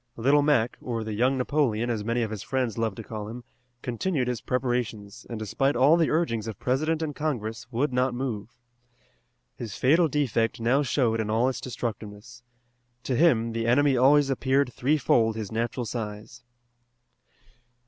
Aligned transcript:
Little 0.17 0.41
Mac, 0.41 0.77
or 0.81 1.03
the 1.03 1.13
Young 1.13 1.37
Napoleon, 1.37 1.91
as 1.91 2.03
many 2.03 2.23
of 2.23 2.31
his 2.31 2.41
friends 2.41 2.75
loved 2.75 2.97
to 2.97 3.03
call 3.03 3.27
him, 3.27 3.43
continued 3.83 4.27
his 4.27 4.41
preparations, 4.41 5.27
and 5.29 5.37
despite 5.37 5.75
all 5.75 5.95
the 5.95 6.09
urgings 6.09 6.47
of 6.47 6.57
President 6.57 7.03
and 7.03 7.15
Congress, 7.15 7.67
would 7.71 7.93
not 7.93 8.15
move. 8.15 8.49
His 9.57 9.77
fatal 9.77 10.07
defect 10.07 10.59
now 10.59 10.81
showed 10.81 11.19
in 11.19 11.29
all 11.29 11.49
its 11.49 11.61
destructiveness. 11.61 12.41
To 13.03 13.15
him 13.15 13.51
the 13.51 13.67
enemy 13.67 13.95
always 13.95 14.31
appeared 14.31 14.73
threefold 14.73 15.35
his 15.35 15.51
natural 15.51 15.85
size. 15.85 16.41